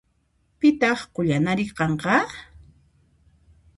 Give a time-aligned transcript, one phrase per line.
[0.59, 2.17] Pitaq qullanari kanqa?